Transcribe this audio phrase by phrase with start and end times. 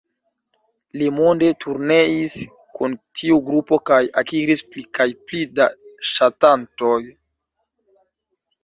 [1.01, 2.33] Li monde turneis
[2.79, 5.71] kun tiu grupo kaj akiris pli kaj pli da
[6.15, 7.01] ŝatantoj.